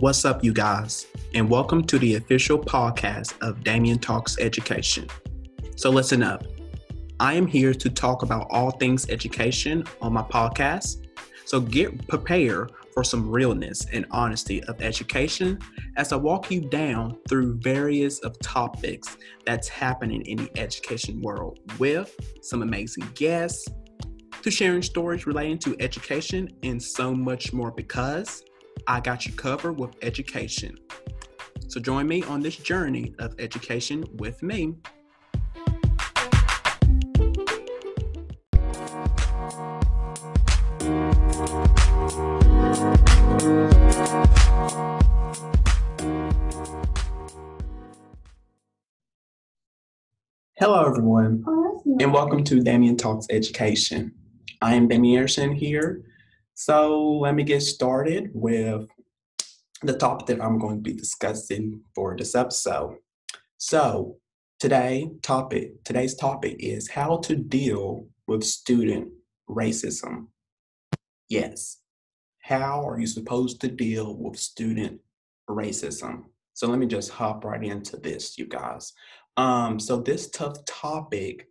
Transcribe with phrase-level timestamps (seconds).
[0.00, 1.08] What's up, you guys?
[1.34, 5.08] And welcome to the official podcast of Damian Talks Education.
[5.74, 6.44] So, listen up.
[7.18, 11.04] I am here to talk about all things education on my podcast.
[11.46, 15.58] So, get prepared for some realness and honesty of education
[15.96, 21.58] as I walk you down through various of topics that's happening in the education world
[21.80, 23.66] with some amazing guests
[24.42, 28.44] to sharing stories relating to education and so much more because
[28.86, 30.78] I got you covered with education.
[31.68, 34.74] So join me on this journey of education with me.
[50.58, 54.12] Hello, everyone, oh, and welcome to Damian Talks Education.
[54.60, 56.02] I am Damian Anderson here
[56.58, 58.88] so let me get started with
[59.82, 62.96] the topic that I'm going to be discussing for this episode.
[63.58, 64.16] So
[64.58, 69.10] today topic today's topic is how to deal with student
[69.48, 70.26] racism.
[71.28, 71.76] Yes.
[72.40, 75.00] How are you supposed to deal with student
[75.48, 76.24] racism?
[76.54, 78.94] So let me just hop right into this, you guys.
[79.36, 81.46] Um, so this tough topic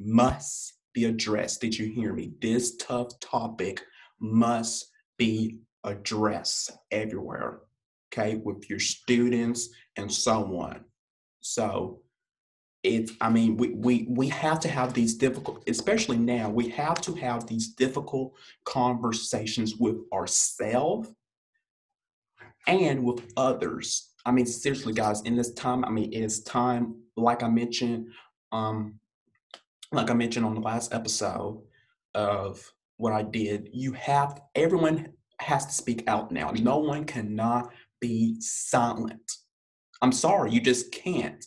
[0.00, 1.60] must be addressed.
[1.60, 2.32] Did you hear me?
[2.40, 3.82] This tough topic
[4.20, 7.60] must be addressed everywhere,
[8.12, 10.84] okay, with your students and so on.
[11.40, 12.00] So
[12.82, 17.00] it's, I mean, we, we, we have to have these difficult, especially now, we have
[17.02, 18.34] to have these difficult
[18.64, 21.10] conversations with ourselves
[22.66, 24.10] and with others.
[24.26, 28.08] I mean, seriously, guys, in this time, I mean, it is time, like I mentioned,
[28.52, 28.98] um,
[29.92, 31.62] like I mentioned on the last episode
[32.14, 36.50] of what I did, you have everyone has to speak out now.
[36.50, 39.32] No one cannot be silent.
[40.02, 41.44] I'm sorry, you just can't.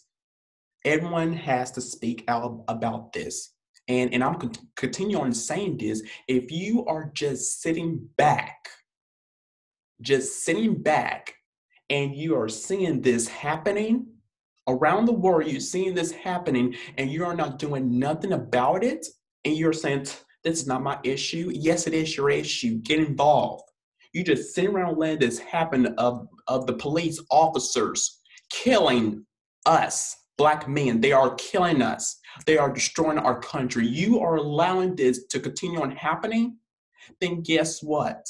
[0.85, 3.53] Everyone has to speak out about this.
[3.87, 6.01] And, and I'm con- on saying this.
[6.27, 8.67] If you are just sitting back,
[10.01, 11.33] just sitting back,
[11.89, 14.07] and you are seeing this happening
[14.67, 19.07] around the world, you're seeing this happening, and you are not doing nothing about it,
[19.45, 20.05] and you're saying,
[20.47, 21.51] this is not my issue.
[21.53, 22.75] Yes, it is your issue.
[22.77, 23.63] Get involved.
[24.13, 28.19] You just sit around letting this happen of, of the police officers
[28.49, 29.25] killing
[29.65, 31.01] us, black men.
[31.01, 32.19] They are killing us.
[32.45, 33.85] They are destroying our country.
[33.85, 36.57] You are allowing this to continue on happening,
[37.19, 38.25] then guess what?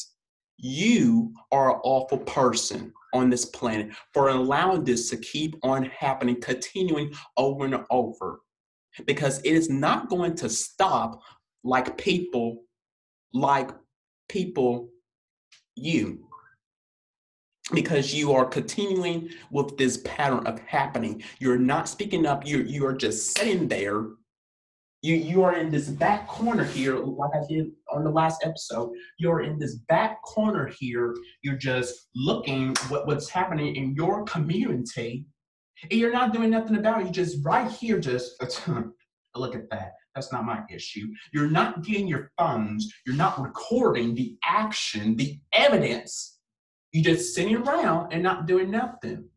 [0.58, 6.42] You are an awful person on this planet for allowing this to keep on happening,
[6.42, 8.40] continuing over and over.
[9.06, 11.22] Because it is not going to stop
[11.64, 12.64] like people,
[13.34, 13.72] like
[14.30, 14.90] people,
[15.76, 16.24] you.
[17.74, 21.22] Because you are continuing with this pattern of happening.
[21.40, 24.06] You're not speaking up, you you are just sitting there.
[25.02, 28.92] You you are in this back corner here, like I did on the last episode.
[29.20, 31.14] You're in this back corner here.
[31.44, 35.26] You're just looking what, what's happening in your community.
[35.84, 37.08] And you're not doing nothing about it.
[37.08, 38.42] You just right here, just
[39.36, 39.92] look at that.
[40.18, 41.14] That's not my issue.
[41.32, 42.92] You're not getting your funds.
[43.06, 46.40] You're not recording the action, the evidence.
[46.92, 49.30] You're just sitting around and not doing nothing.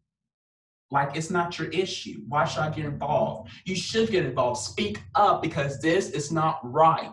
[0.90, 2.22] Like it's not your issue.
[2.28, 3.50] Why should I get involved?
[3.66, 4.62] You should get involved.
[4.62, 7.12] Speak up because this is not right.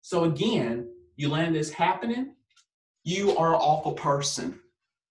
[0.00, 2.34] So again, you land this happening,
[3.04, 4.58] you are an awful person.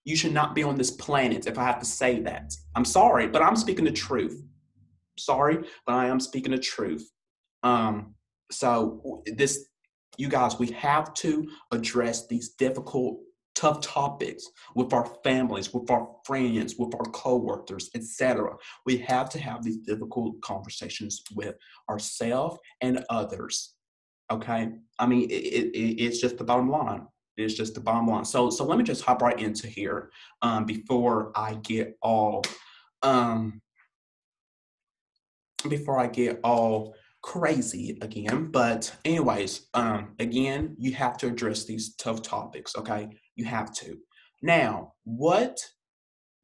[0.03, 2.55] You should not be on this planet if I have to say that.
[2.75, 4.43] I'm sorry, but I'm speaking the truth.
[5.19, 7.07] Sorry, but I am speaking the truth.
[7.63, 8.15] Um,
[8.51, 9.67] so this,
[10.17, 13.19] you guys, we have to address these difficult,
[13.55, 18.55] tough topics with our families, with our friends, with our coworkers, etc.
[18.85, 21.55] We have to have these difficult conversations with
[21.89, 23.75] ourselves and others.
[24.31, 24.69] Okay,
[24.99, 27.07] I mean, it, it, it's just the bottom line.
[27.35, 28.25] It's just the bottom line.
[28.25, 30.11] So, so let me just hop right into here
[30.41, 32.43] um, before I get all
[33.01, 33.61] um,
[35.67, 38.49] before I get all crazy again.
[38.51, 42.75] But anyways, um, again, you have to address these tough topics.
[42.75, 43.97] Okay, you have to.
[44.41, 45.59] Now, what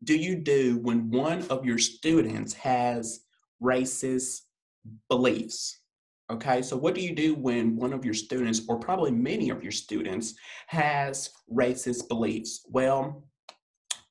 [0.04, 3.22] do you do when one of your students has
[3.62, 4.42] racist
[5.10, 5.80] beliefs?
[6.31, 9.62] Okay, so what do you do when one of your students, or probably many of
[9.62, 10.33] your students,
[10.68, 12.66] has racist beliefs?
[12.69, 13.24] Well,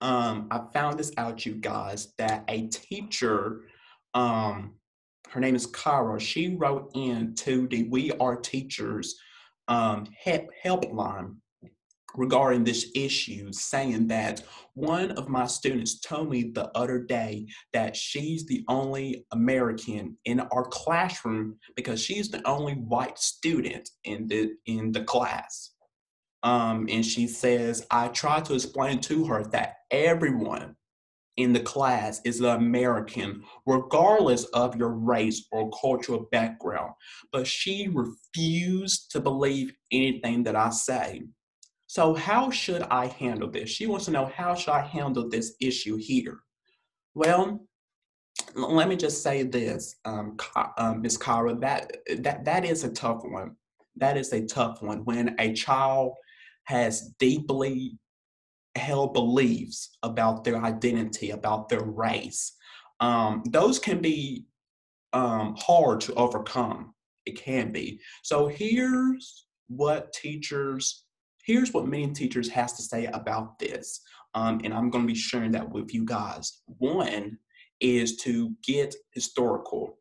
[0.01, 3.63] um, I found this out, you guys, that a teacher
[4.15, 4.75] um,
[5.35, 6.21] her name is Kara.
[6.21, 9.17] She wrote in to the We Are Teachers
[9.67, 11.35] um, help, helpline
[12.15, 14.45] regarding this issue, saying that
[14.75, 20.39] one of my students told me the other day that she's the only American in
[20.39, 25.73] our classroom because she's the only white student in the in the class.
[26.45, 30.77] Um, and she says, I tried to explain to her that everyone
[31.37, 36.93] in the class is an American, regardless of your race or cultural background.
[37.33, 41.23] But she refused to believe anything that I say.
[41.87, 43.71] So, how should I handle this?
[43.71, 46.41] She wants to know how should I handle this issue here?
[47.15, 47.61] Well,
[48.55, 50.37] let me just say this, um,
[50.77, 51.17] um, Ms.
[51.17, 53.57] Kara, that, that, that is a tough one.
[53.97, 56.15] That is a tough one when a child
[56.65, 57.99] has deeply
[58.77, 62.53] held beliefs about their identity, about their race.
[63.01, 64.47] Um, those can be
[65.13, 66.95] um, hard to overcome.
[67.27, 68.01] It can be.
[68.23, 71.05] So here's what teachers,
[71.45, 74.01] here's what many teachers has to say about this.
[74.35, 76.61] Um, and I'm going to be sharing that with you guys.
[76.79, 77.39] One
[77.81, 79.99] is to get historical.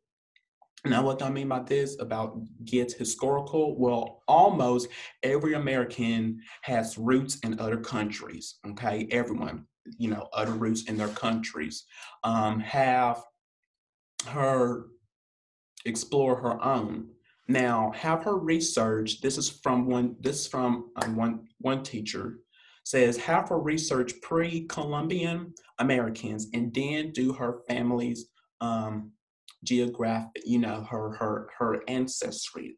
[0.85, 3.80] Now, what do I mean by this about get historical?
[3.80, 4.89] Well, almost
[5.24, 8.56] every American has roots in other countries.
[8.68, 9.65] Okay, everyone,
[9.97, 11.85] you know, other roots in their countries.
[12.24, 13.24] Um, have
[14.27, 14.88] her
[15.85, 17.07] explore her own.
[17.47, 19.21] Now, have her research.
[19.21, 20.15] This is from one.
[20.19, 22.39] This is from um, one one teacher
[22.86, 28.25] says have her research pre-Columbian Americans and then do her family's
[28.62, 29.12] um,
[29.63, 32.77] geographic, you know, her her her ancestry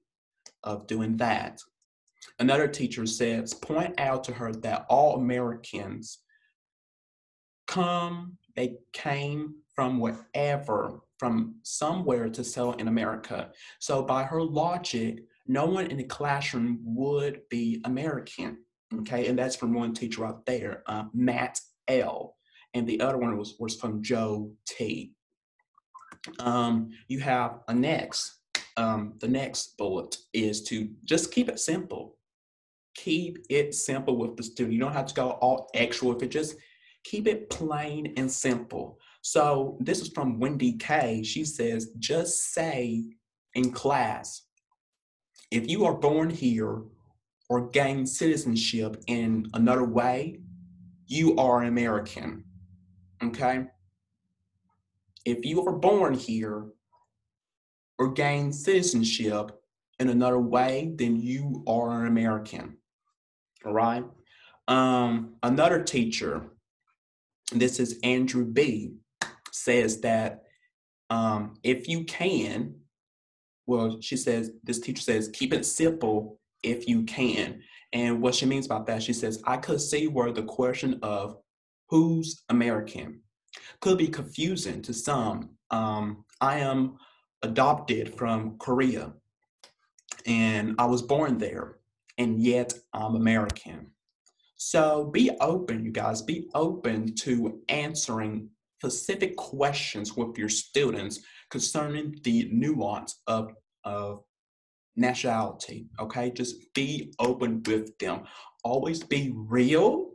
[0.63, 1.59] of doing that.
[2.39, 6.19] Another teacher says, point out to her that all Americans
[7.67, 13.51] come, they came from wherever, from somewhere to sell in America.
[13.79, 18.57] So by her logic, no one in the classroom would be American.
[18.99, 22.35] Okay, and that's from one teacher out there, uh, Matt L.
[22.73, 25.14] And the other one was, was from Joe T
[26.39, 28.39] um, you have a next.
[28.77, 32.17] Um, the next bullet is to just keep it simple.
[32.95, 34.73] Keep it simple with the student.
[34.73, 36.31] You don't have to go all extra with it.
[36.31, 36.55] Just
[37.03, 38.99] keep it plain and simple.
[39.21, 41.23] So this is from Wendy K.
[41.23, 43.05] She says, just say
[43.53, 44.43] in class,
[45.51, 46.81] if you are born here
[47.49, 50.39] or gain citizenship in another way,
[51.07, 52.43] you are an American.
[53.23, 53.65] Okay?
[55.25, 56.67] If you are born here
[57.97, 59.51] or gain citizenship
[59.99, 62.77] in another way, then you are an American.
[63.65, 64.03] All right.
[64.67, 66.43] Um, another teacher,
[67.51, 68.93] this is Andrew B,
[69.51, 70.43] says that
[71.09, 72.75] um, if you can,
[73.67, 77.61] well, she says, this teacher says, keep it simple if you can.
[77.93, 81.37] And what she means about that, she says, I could see where the question of
[81.89, 83.21] who's American
[83.81, 85.49] could be confusing to some.
[85.71, 86.97] Um, I am
[87.41, 89.13] adopted from Korea
[90.25, 91.77] and I was born there,
[92.17, 93.91] and yet I'm American.
[94.57, 98.49] So be open, you guys, be open to answering
[98.79, 101.19] specific questions with your students
[101.49, 103.51] concerning the nuance of,
[103.83, 104.23] of
[104.95, 105.87] nationality.
[105.99, 108.23] Okay, just be open with them.
[108.63, 110.11] Always be real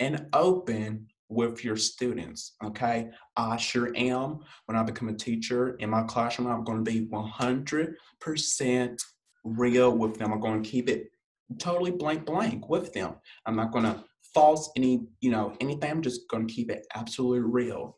[0.00, 2.54] and open with your students.
[2.62, 4.40] Okay, I sure am.
[4.66, 8.98] When I become a teacher in my classroom, I'm going to be 100%
[9.44, 10.32] real with them.
[10.32, 11.10] I'm going to keep it
[11.58, 13.14] totally blank blank with them.
[13.46, 14.02] I'm not going to
[14.32, 15.90] false any, you know, anything.
[15.90, 17.96] I'm just going to keep it absolutely real.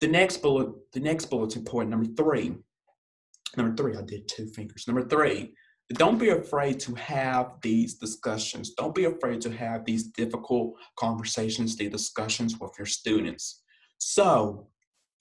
[0.00, 2.54] The next bullet, the next bulletin point, number three.
[3.56, 4.86] Number three, I did two fingers.
[4.86, 5.52] Number three,
[5.94, 8.70] don't be afraid to have these discussions.
[8.74, 13.62] Don't be afraid to have these difficult conversations, these discussions with your students.
[13.98, 14.68] So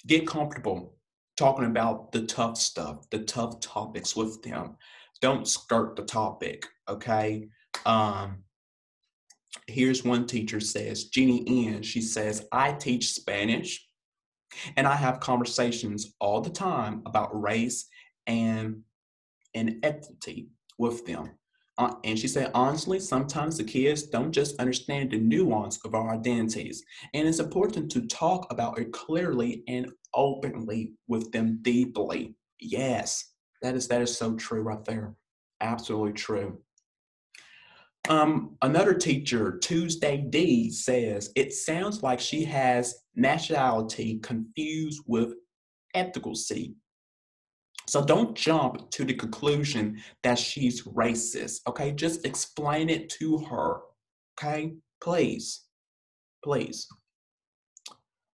[0.06, 0.96] get comfortable
[1.38, 4.78] talking about the tough stuff, the tough topics with them.
[5.22, 7.50] Don't skirt the topic, okay?
[7.86, 8.44] Um,
[9.66, 13.84] here's one teacher says, Jeannie N, she says, I teach Spanish
[14.78, 17.88] and I have conversations all the time about race
[18.28, 18.84] and
[19.56, 21.30] inequity with them.
[21.78, 26.10] Uh, and she said, honestly, sometimes the kids don't just understand the nuance of our
[26.10, 26.84] identities.
[27.14, 32.36] And it's important to talk about it clearly and openly with them deeply.
[32.60, 33.32] Yes,
[33.62, 35.16] that is that is so true right there.
[35.62, 36.60] Absolutely true.
[38.10, 45.34] Um, another teacher, Tuesday D, says it sounds like she has nationality confused with
[45.96, 46.74] ethnicity.
[47.90, 51.92] So don't jump to the conclusion that she's racist, okay?
[51.92, 53.82] Just explain it to her
[54.40, 55.66] Okay, please,
[56.44, 56.88] please.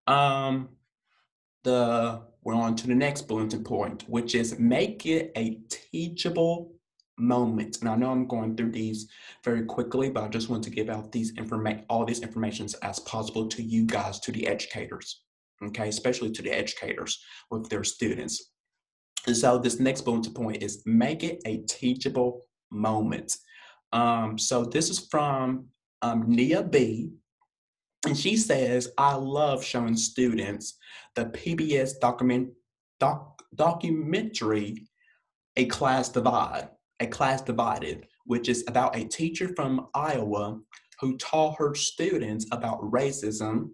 [0.06, 0.70] Um,
[1.64, 6.74] the we're on to the next bulletin point, which is make it a teachable
[7.18, 7.80] moment.
[7.80, 9.10] And I know I'm going through these
[9.44, 13.00] very quickly, but I just want to give out these information, all these informations as
[13.00, 15.24] possible to you guys, to the educators,
[15.64, 18.52] okay, especially to the educators with their students.
[19.28, 22.42] And so this next bulletin point is make it a teachable
[22.72, 23.36] moment.
[23.92, 25.68] Um, so this is from
[26.02, 27.12] um, Nia B.
[28.06, 30.78] And she says, I love showing students
[31.16, 32.50] the PBS document,
[33.00, 34.88] doc, documentary,
[35.56, 40.60] A Class Divide, A Class Divided, which is about a teacher from Iowa
[41.00, 43.70] who taught her students about racism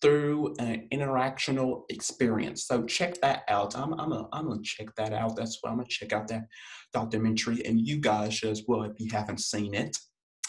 [0.00, 2.64] through an interactional experience.
[2.64, 3.76] So check that out.
[3.76, 5.36] I'm, I'm, a, I'm gonna check that out.
[5.36, 6.44] That's what I'm gonna check out that
[6.92, 9.96] documentary and you guys should as well if you haven't seen it.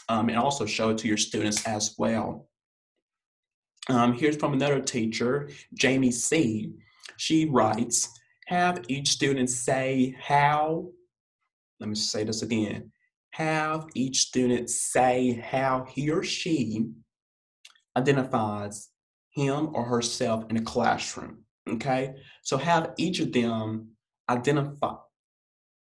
[0.10, 2.48] Um, and also show it to your students as well.
[3.90, 6.74] Um, here's from another teacher, Jamie C.
[7.18, 8.10] She writes,
[8.48, 10.90] have each student say how,
[11.80, 12.92] let me say this again,
[13.32, 16.90] have each student say how he or she
[17.98, 18.91] identifies
[19.32, 21.40] him or herself in a classroom.
[21.70, 23.90] Okay, so have each of them
[24.30, 24.96] identify,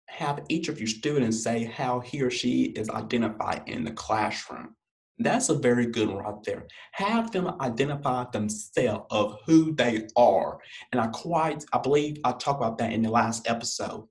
[0.08, 4.76] have each of your students say how he or she is identified in the classroom.
[5.20, 6.68] That's a very good one right there.
[6.94, 10.60] Have them identify themselves of who they are.
[10.92, 14.08] And I quite, I believe I talked about that in the last episode.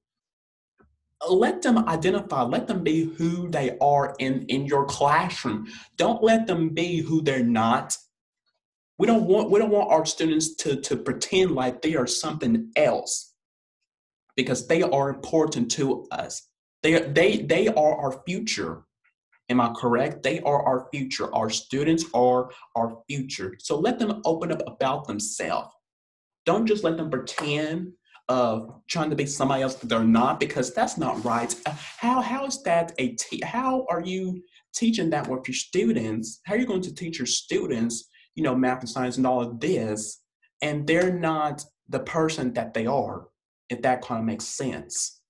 [1.28, 5.66] Let them identify, let them be who they are in, in your classroom.
[5.96, 7.96] Don't let them be who they're not
[9.00, 12.70] we don't want we don't want our students to, to pretend like they are something
[12.76, 13.32] else
[14.36, 16.48] because they are important to us.
[16.82, 18.82] They they they are our future.
[19.48, 20.22] Am I correct?
[20.22, 21.34] They are our future.
[21.34, 23.56] Our students are our future.
[23.58, 25.74] So let them open up about themselves.
[26.44, 27.92] Don't just let them pretend
[28.28, 31.54] of trying to be somebody else that they're not because that's not right.
[31.64, 34.42] Uh, how how is that a how are you
[34.74, 36.40] teaching that with your students?
[36.44, 39.40] How are you going to teach your students you know, math and science and all
[39.40, 40.22] of this,
[40.62, 43.26] and they're not the person that they are,
[43.68, 45.20] if that kind of makes sense.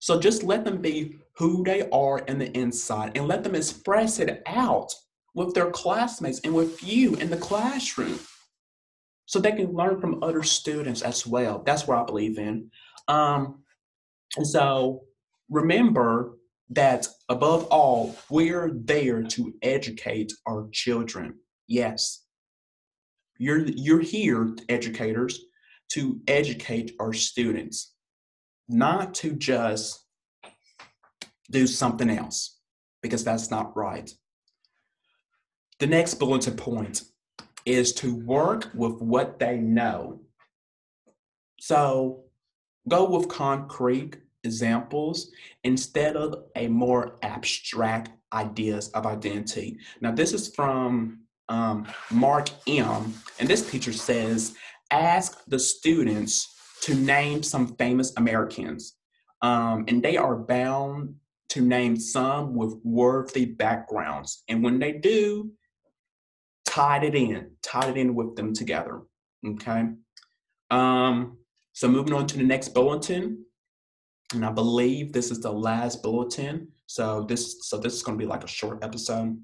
[0.00, 4.18] So just let them be who they are in the inside and let them express
[4.18, 4.92] it out
[5.34, 8.18] with their classmates and with you in the classroom
[9.26, 11.62] so they can learn from other students as well.
[11.64, 12.70] That's what I believe in.
[13.08, 13.62] Um,
[14.36, 15.04] and so
[15.50, 16.38] remember
[16.70, 21.34] that above all, we're there to educate our children.
[21.68, 22.24] Yes.
[23.38, 25.38] You're, you're here, educators,
[25.90, 27.94] to educate our students,
[28.68, 30.04] not to just
[31.50, 32.58] do something else,
[33.02, 34.10] because that's not right.
[35.78, 37.04] The next bulletin point
[37.64, 40.20] is to work with what they know.
[41.60, 42.24] So
[42.88, 45.30] go with concrete examples
[45.64, 49.78] instead of a more abstract ideas of identity.
[50.00, 53.14] Now, this is from um, Mark M.
[53.38, 54.54] And this teacher says,
[54.90, 58.96] ask the students to name some famous Americans.
[59.42, 61.14] Um, and they are bound
[61.50, 64.42] to name some with worthy backgrounds.
[64.48, 65.52] And when they do,
[66.66, 69.02] tied it in, tied it in with them together.
[69.46, 69.86] Okay.
[70.70, 71.38] Um,
[71.72, 73.44] so moving on to the next bulletin,
[74.34, 76.68] and I believe this is the last bulletin.
[76.86, 79.38] So this, so this is going to be like a short episode.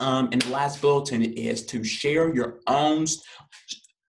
[0.00, 3.04] Um, and the last bulletin is to share your own,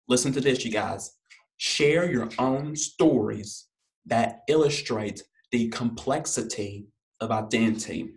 [0.08, 1.12] listen to this, you guys,
[1.58, 3.68] share your own stories
[4.06, 6.86] that illustrate the complexity
[7.20, 8.12] of identity.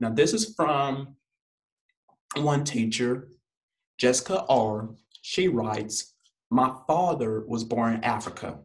[0.00, 1.16] Now, this is from
[2.36, 3.28] one teacher,
[3.98, 4.88] Jessica R.
[5.20, 6.14] She writes,
[6.50, 8.58] My father was born in Africa.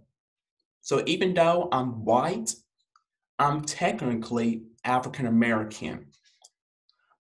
[0.82, 2.54] So even though I'm white,
[3.38, 6.06] I'm technically African American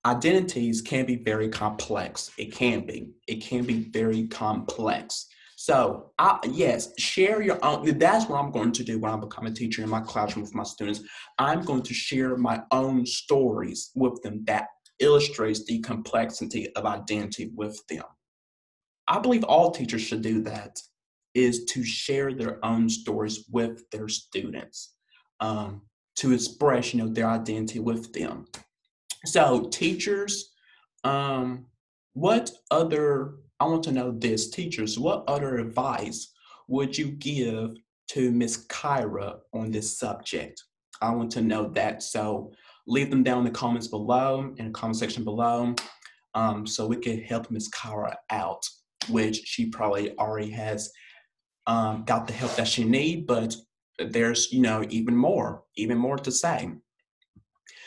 [0.05, 2.31] identities can be very complex.
[2.37, 3.09] It can be.
[3.27, 5.27] It can be very complex.
[5.57, 7.97] So, I, yes, share your own.
[7.97, 10.53] That's what I'm going to do when I become a teacher in my classroom with
[10.53, 11.01] my students.
[11.39, 14.67] I'm going to share my own stories with them that
[14.99, 18.03] illustrates the complexity of identity with them.
[19.07, 20.79] I believe all teachers should do that.
[21.33, 24.93] Is to share their own stories with their students,
[25.41, 25.81] um,
[26.15, 28.45] to express, you know, their identity with them.
[29.25, 30.53] So, teachers,
[31.03, 31.65] um,
[32.13, 36.33] what other, I want to know this, teachers, what other advice
[36.67, 37.71] would you give
[38.09, 40.63] to Miss Kyra on this subject?
[41.01, 42.03] I want to know that.
[42.03, 42.51] So,
[42.87, 45.73] leave them down in the comments below, in the comment section below,
[46.35, 48.63] um, so we can help Miss Kara out,
[49.09, 50.91] which she probably already has
[51.65, 53.55] um, got the help that she need, but
[53.97, 56.69] there's you know even more, even more to say.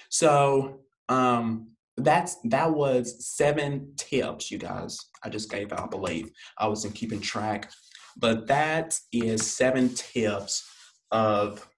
[0.09, 4.99] So um, that's that was seven tips, you guys.
[5.25, 6.31] I just gave out, I believe.
[6.57, 7.71] I wasn't keeping track,
[8.17, 10.69] but that is seven tips
[11.11, 11.69] of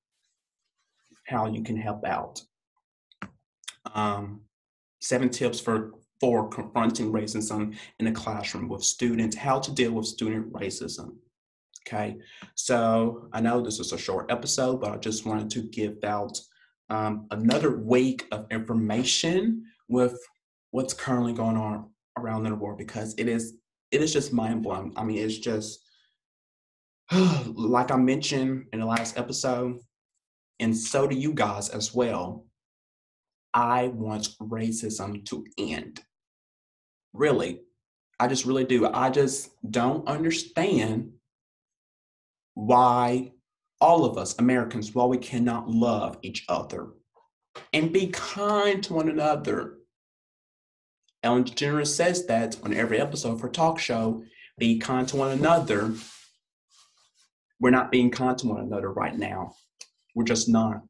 [1.27, 2.43] how you can help out.
[3.95, 4.43] Um,
[5.01, 10.07] seven tips for for confronting racism in the classroom with students, how to deal with
[10.07, 11.17] student racism.
[11.89, 12.19] Okay,
[12.55, 16.39] so I know this is a short episode, but I just wanted to give out
[16.91, 20.21] um, another week of information with
[20.73, 23.55] what's currently going on around the world because it is
[23.91, 24.93] it is just mind blowing.
[24.97, 25.81] I mean, it's just
[27.47, 29.79] like I mentioned in the last episode,
[30.59, 32.47] and so do you guys as well.
[33.53, 36.01] I want racism to end.
[37.13, 37.63] Really,
[38.21, 38.87] I just really do.
[38.87, 41.13] I just don't understand
[42.55, 43.33] why
[43.81, 46.89] all of us Americans, while we cannot love each other
[47.73, 49.77] and be kind to one another.
[51.23, 54.23] Ellen DeGeneres says that on every episode of her talk show
[54.59, 55.95] be kind to one another.
[57.61, 59.55] We're not being kind to one another right now.
[60.15, 60.83] We're just not.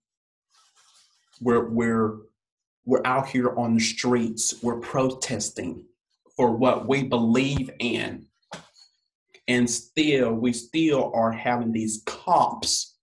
[1.40, 2.18] We're, we're,
[2.84, 4.54] we're out here on the streets.
[4.62, 5.84] We're protesting
[6.36, 8.26] for what we believe in.
[9.50, 12.94] And still, we still are having these cops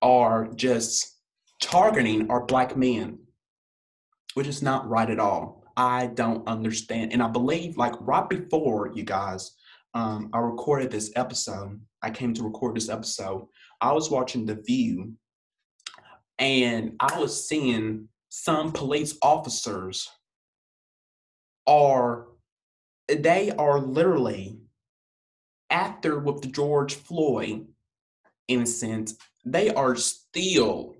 [0.00, 1.18] are just
[1.60, 3.18] targeting our black men,
[4.34, 5.64] which is not right at all.
[5.76, 7.12] I don't understand.
[7.12, 9.50] And I believe, like, right before you guys,
[9.92, 13.48] um, I recorded this episode, I came to record this episode,
[13.80, 15.14] I was watching The View
[16.38, 20.08] and I was seeing some police officers
[21.66, 22.28] are,
[23.08, 24.60] they are literally
[25.70, 27.66] after with the George Floyd
[28.48, 29.12] incident,
[29.44, 30.96] they are still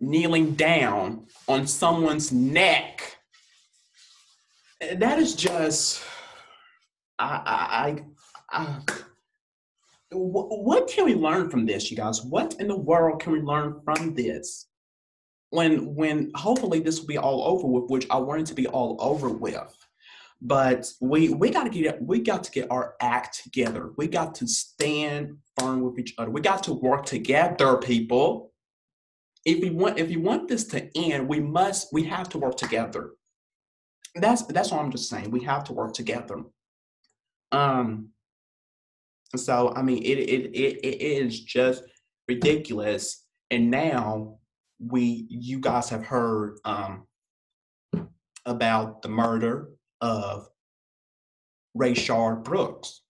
[0.00, 3.16] kneeling down on someone's neck.
[4.94, 6.02] That is just,
[7.18, 8.02] I,
[8.50, 8.80] I, I,
[10.10, 12.22] what can we learn from this, you guys?
[12.22, 14.66] What in the world can we learn from this?
[15.50, 18.66] When, when hopefully this will be all over with, which I want it to be
[18.66, 19.76] all over with
[20.44, 23.92] but we we got to get we got to get our act together.
[23.96, 26.30] We got to stand firm with each other.
[26.30, 28.52] We got to work together people.
[29.44, 32.56] If we want if you want this to end we must we have to work
[32.56, 33.12] together.
[34.16, 35.30] That's that's what i'm just saying.
[35.30, 36.42] We have to work together.
[37.52, 38.08] Um
[39.36, 41.84] so i mean it it it, it is just
[42.28, 43.24] ridiculous.
[43.52, 44.38] And now
[44.80, 47.06] we you guys have heard um
[48.44, 49.68] about the murder
[50.02, 50.48] of
[51.76, 53.00] Rayshard Brooks.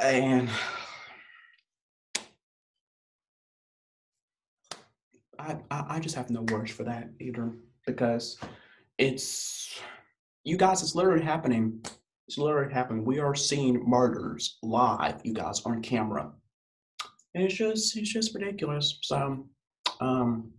[0.00, 0.48] And
[5.38, 7.52] I, I just have no words for that either
[7.86, 8.38] because
[8.96, 9.78] it's
[10.44, 11.82] you guys it's literally happening
[12.28, 13.06] it's literally happening.
[13.06, 16.30] We are seeing murders live you guys on camera.
[17.34, 18.98] And it's just it's just ridiculous.
[19.02, 19.46] So
[20.00, 20.52] um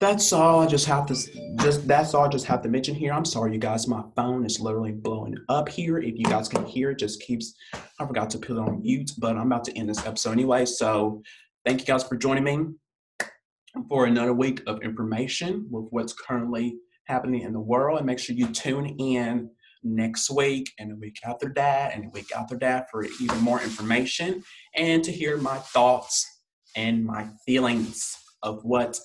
[0.00, 1.14] that's all I just have to
[1.60, 3.12] just that's all I just have to mention here.
[3.12, 3.86] I'm sorry, you guys.
[3.86, 5.98] My phone is literally blowing up here.
[5.98, 7.54] If you guys can hear, it just keeps.
[7.74, 10.64] I forgot to put it on mute, but I'm about to end this episode anyway.
[10.64, 11.22] So,
[11.66, 13.26] thank you guys for joining me
[13.90, 17.98] for another week of information with what's currently happening in the world.
[17.98, 19.50] And make sure you tune in
[19.82, 23.60] next week and the week after that and the week after that for even more
[23.60, 24.42] information
[24.76, 26.26] and to hear my thoughts
[26.74, 28.98] and my feelings of what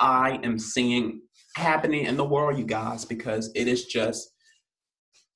[0.00, 1.22] I am seeing
[1.56, 4.30] happening in the world, you guys, because it is just,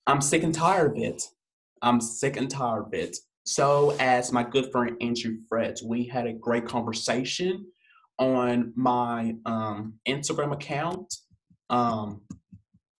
[0.07, 1.22] I'm sick and tired of it.
[1.83, 3.16] I'm sick and tired of it.
[3.44, 7.66] So, as my good friend Andrew Freds, we had a great conversation
[8.18, 11.12] on my um, Instagram account
[11.70, 12.20] um,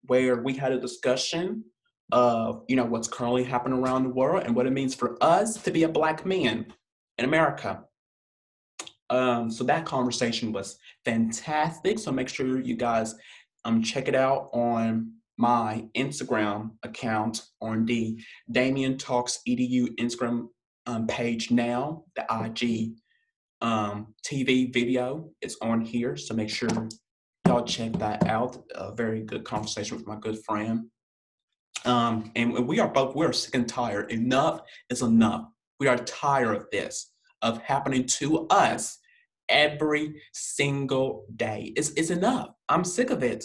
[0.07, 1.65] where we had a discussion
[2.11, 5.63] of you know what's currently happening around the world and what it means for us
[5.63, 6.67] to be a black man
[7.19, 7.85] in America.
[9.13, 11.99] Um, so that conversation was fantastic.
[11.99, 13.15] So make sure you guys
[13.67, 18.19] um, check it out on my Instagram account on the
[18.51, 20.49] Damian Talks Edu Instagram
[20.87, 22.05] um, page now.
[22.17, 22.95] The IG
[23.61, 26.17] um, TV video is on here.
[26.17, 26.71] So make sure
[27.47, 28.65] y'all check that out.
[28.75, 30.87] A very good conversation with my good friend.
[31.85, 34.11] Um, and we are both, we're sick and tired.
[34.11, 35.45] Enough is enough.
[35.79, 39.01] We are tired of this, of happening to us
[39.53, 41.73] every single day.
[41.77, 42.49] It's, it's enough.
[42.69, 43.45] I'm sick of it.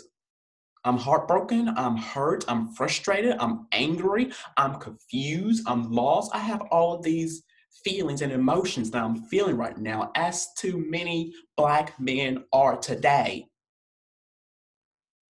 [0.83, 1.69] I'm heartbroken.
[1.75, 2.45] I'm hurt.
[2.47, 3.35] I'm frustrated.
[3.39, 4.31] I'm angry.
[4.55, 5.63] I'm confused.
[5.67, 6.33] I'm lost.
[6.33, 7.43] I have all of these
[7.83, 13.47] feelings and emotions that I'm feeling right now, as too many Black men are today.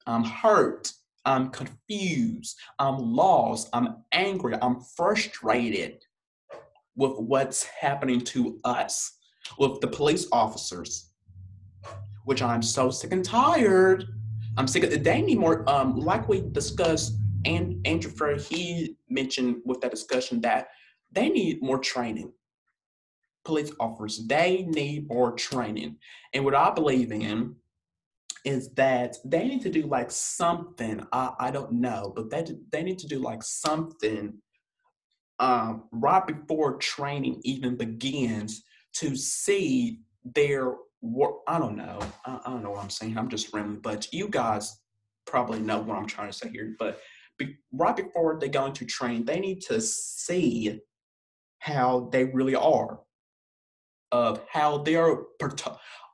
[0.06, 0.94] I'm hurt.
[1.26, 2.58] I'm confused.
[2.80, 3.70] I'm lost.
[3.74, 4.56] I'm angry.
[4.62, 6.04] I'm frustrated
[6.96, 9.16] with what's happening to us,
[9.58, 11.12] with the police officers,
[12.26, 14.06] which I'm so sick and tired.
[14.58, 15.04] I'm sick of it.
[15.04, 17.14] they need more um like we discussed
[17.46, 20.68] and Andrew Frere, he mentioned with that discussion that
[21.12, 22.34] they need more training.
[23.46, 25.98] Police officers, they need more training.
[26.34, 27.56] And what I believe in
[28.44, 31.06] is that they need to do like something.
[31.14, 34.34] I, I don't know, but they they need to do like something
[35.40, 38.64] um, right before training even begins
[39.00, 41.38] to see their work.
[41.48, 42.00] I don't know.
[42.26, 43.18] I, I, don't know what I'm saying.
[43.18, 44.80] I'm just rambling, but you guys
[45.26, 46.76] probably know what I'm trying to say here.
[46.80, 47.00] But
[47.38, 50.80] be, right before they go into train, they need to see
[51.60, 53.00] how they really are,
[54.12, 55.24] of how they are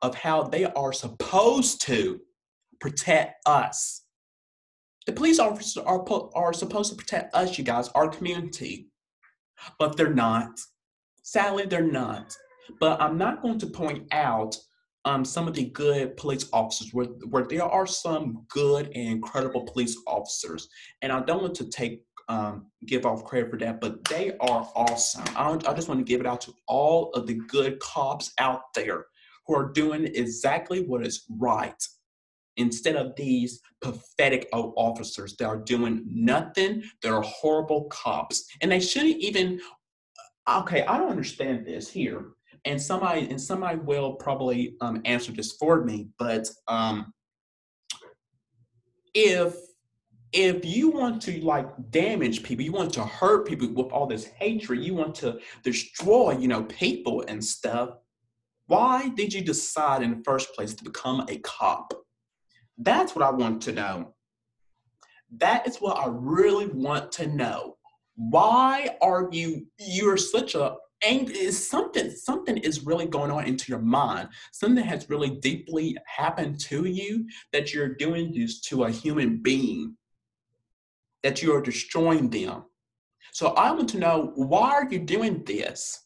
[0.01, 2.19] of how they are supposed to
[2.81, 4.01] protect us.
[5.05, 6.03] The police officers are,
[6.35, 8.89] are supposed to protect us, you guys, our community,
[9.79, 10.59] but they're not.
[11.23, 12.35] Sadly, they're not.
[12.79, 14.55] But I'm not going to point out
[15.05, 19.63] um, some of the good police officers where, where there are some good and incredible
[19.63, 20.69] police officers.
[21.01, 24.69] And I don't want to take um, give off credit for that, but they are
[24.75, 25.25] awesome.
[25.35, 28.73] I, I just want to give it out to all of the good cops out
[28.73, 29.05] there
[29.45, 31.75] who are doing exactly what is right
[32.57, 39.17] instead of these pathetic officers that are doing nothing They're horrible cops and they shouldn't
[39.17, 39.59] even
[40.47, 42.27] okay i don't understand this here
[42.65, 47.13] and somebody and somebody will probably um, answer this for me but um,
[49.13, 49.55] if
[50.31, 54.25] if you want to like damage people you want to hurt people with all this
[54.25, 57.97] hatred you want to destroy you know people and stuff
[58.67, 61.93] why did you decide in the first place to become a cop?
[62.77, 64.13] That's what I want to know.
[65.37, 67.77] That is what I really want to know.
[68.15, 73.81] Why are you you're such a is something something is really going on into your
[73.81, 74.29] mind.
[74.51, 79.97] Something has really deeply happened to you that you're doing this to a human being.
[81.23, 82.63] That you are destroying them.
[83.31, 85.99] So I want to know why are you doing this?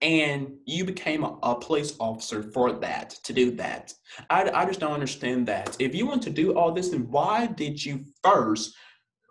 [0.00, 3.92] and you became a, a, police officer for that to do that
[4.30, 7.46] I, I just don't understand that if you want to do all this then why
[7.46, 8.76] did you first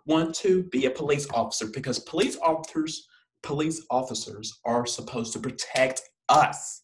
[0.08, 3.06] want to be a police officer because police officers
[3.42, 6.82] police officers are supposed to protect us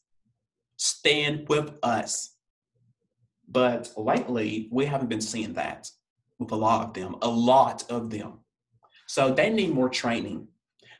[0.77, 2.37] stand with us
[3.49, 5.91] but lately we haven't been seeing that
[6.39, 8.39] with a lot of them a lot of them
[9.07, 10.47] so they need more training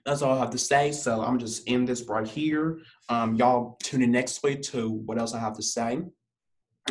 [0.05, 0.93] that's all I have to say.
[0.93, 2.81] So I'm just end this right here.
[3.09, 6.03] Um, y'all tune in next week to what else I have to say.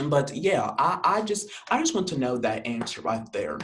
[0.06, 3.60] But yeah, I, I just I just want to know that answer right there.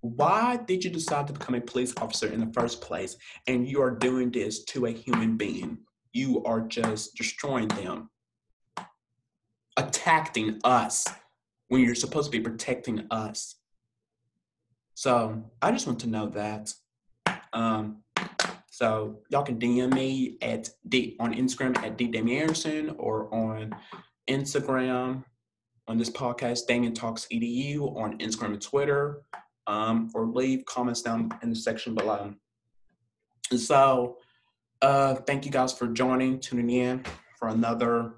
[0.00, 3.16] Why did you decide to become a police officer in the first place?
[3.46, 5.78] And you are doing this to a human being.
[6.12, 8.10] You are just destroying them,
[9.76, 11.06] attacking us
[11.68, 13.56] when you're supposed to be protecting us.
[14.94, 16.72] So I just want to know that.
[17.52, 18.02] Um,
[18.70, 23.74] so y'all can DM me at D on Instagram at D Anderson or on
[24.30, 25.24] Instagram
[25.88, 29.22] on this podcast, Damian Talks EDU on Instagram and Twitter,
[29.68, 32.34] um, or leave comments down in the section below.
[33.54, 34.16] So
[34.82, 37.04] uh, thank you guys for joining, tuning in
[37.38, 38.14] for another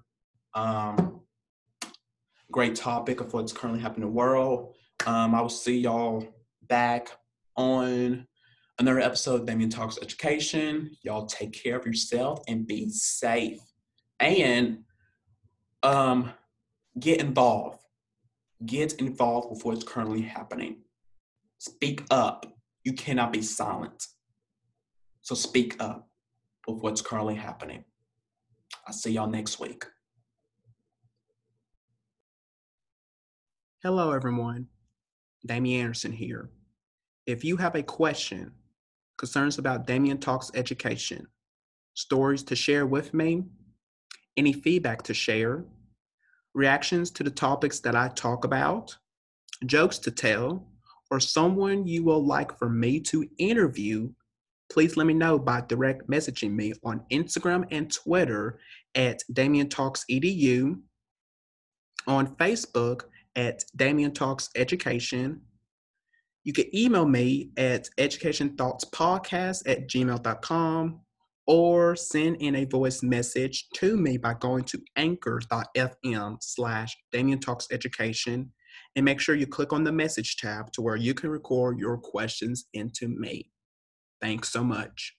[0.55, 1.21] um,
[2.51, 4.75] great topic of what's currently happening in the world.
[5.07, 6.27] Um, I will see y'all
[6.69, 7.11] back
[7.57, 8.27] on
[8.79, 10.91] another episode of Damian Talks Education.
[11.03, 13.59] Y'all take care of yourself and be safe.
[14.21, 14.85] And
[15.83, 16.31] um,
[16.99, 17.83] get involved.
[18.67, 20.77] Get involved with what's currently happening.
[21.61, 22.47] Speak up.
[22.85, 24.07] You cannot be silent.
[25.21, 26.09] So speak up
[26.67, 27.85] with what's currently happening.
[28.87, 29.85] I'll see y'all next week.
[33.83, 34.69] Hello, everyone.
[35.45, 36.49] Damian Anderson here.
[37.27, 38.53] If you have a question
[39.19, 41.27] concerns about Damian Talks education,
[41.93, 43.45] stories to share with me,
[44.39, 45.67] any feedback to share,
[46.55, 48.97] reactions to the topics that I talk about,
[49.67, 50.70] jokes to tell,
[51.11, 54.11] or someone you will like for me to interview,
[54.71, 58.61] please let me know by direct messaging me on Instagram and Twitter
[58.95, 60.81] at Damian Talks Edu,
[62.07, 63.03] on Facebook
[63.37, 65.41] at Damian Talks Education.
[66.45, 71.01] You can email me at educationthoughtspodcast at gmail.com
[71.47, 77.67] or send in a voice message to me by going to anchor.fm slash Damian Talks
[77.73, 78.53] Education
[78.97, 81.97] and make sure you click on the message tab to where you can record your
[81.97, 83.51] questions into me.
[84.21, 85.17] Thanks so much.